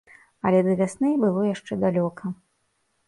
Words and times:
Але 0.49 0.61
да 0.67 0.73
вясны 0.79 1.11
было 1.25 1.41
яшчэ 1.53 1.73
далёка. 1.87 2.37